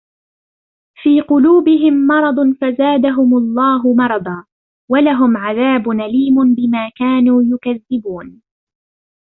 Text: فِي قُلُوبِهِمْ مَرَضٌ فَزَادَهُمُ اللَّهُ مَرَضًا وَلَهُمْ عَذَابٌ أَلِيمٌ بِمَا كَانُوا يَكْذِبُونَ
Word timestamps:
فِي 1.01 1.21
قُلُوبِهِمْ 1.21 1.93
مَرَضٌ 2.07 2.35
فَزَادَهُمُ 2.61 3.37
اللَّهُ 3.37 3.93
مَرَضًا 3.93 4.45
وَلَهُمْ 4.91 5.37
عَذَابٌ 5.37 5.89
أَلِيمٌ 5.89 6.55
بِمَا 6.55 6.89
كَانُوا 6.95 7.43
يَكْذِبُونَ 7.43 8.41